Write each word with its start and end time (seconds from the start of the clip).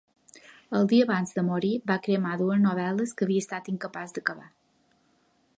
El 0.79 0.87
dia 0.93 1.05
abans 1.07 1.33
de 1.35 1.43
morir 1.49 1.71
va 1.91 1.99
cremar 2.09 2.33
dues 2.41 2.63
novel·les 2.65 3.15
que 3.21 3.29
havia 3.29 3.47
estat 3.49 3.73
incapaç 3.75 4.17
d'acabar. 4.17 4.53